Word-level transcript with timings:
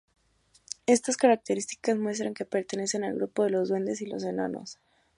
Estas 0.87 1.15
características 1.15 1.95
muestran 1.95 2.33
que 2.33 2.43
pertenecen 2.43 3.03
al 3.03 3.13
grupo 3.13 3.43
de 3.43 3.51
los 3.51 3.69
duendes 3.69 4.01
y 4.01 4.07
los 4.07 4.23
enanos. 4.23 4.79